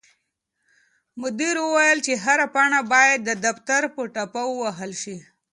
مدیر 1.21 1.55
وویل 1.61 1.99
چې 2.05 2.13
هره 2.23 2.47
پاڼه 2.53 2.81
باید 2.93 3.19
د 3.23 3.29
دفتر 3.45 3.81
په 3.93 4.01
ټاپه 4.13 4.41
ووهل 4.47 4.91
شي. 5.01 5.17